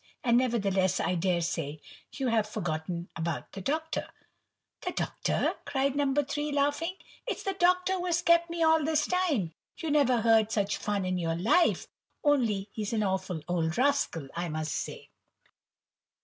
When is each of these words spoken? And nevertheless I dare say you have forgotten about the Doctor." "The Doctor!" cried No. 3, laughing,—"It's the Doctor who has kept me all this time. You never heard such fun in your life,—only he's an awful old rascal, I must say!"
And 0.23 0.39
nevertheless 0.39 0.99
I 0.99 1.13
dare 1.13 1.41
say 1.43 1.79
you 2.13 2.29
have 2.29 2.49
forgotten 2.49 3.09
about 3.15 3.51
the 3.51 3.61
Doctor." 3.61 4.09
"The 4.83 4.93
Doctor!" 4.93 5.53
cried 5.63 5.95
No. 5.95 6.11
3, 6.11 6.51
laughing,—"It's 6.51 7.43
the 7.43 7.53
Doctor 7.53 7.93
who 7.93 8.07
has 8.07 8.23
kept 8.23 8.49
me 8.49 8.63
all 8.63 8.83
this 8.83 9.05
time. 9.05 9.53
You 9.77 9.91
never 9.91 10.21
heard 10.21 10.51
such 10.51 10.77
fun 10.77 11.05
in 11.05 11.19
your 11.19 11.35
life,—only 11.35 12.69
he's 12.71 12.93
an 12.93 13.03
awful 13.03 13.41
old 13.47 13.77
rascal, 13.77 14.27
I 14.35 14.49
must 14.49 14.73
say!" 14.73 15.11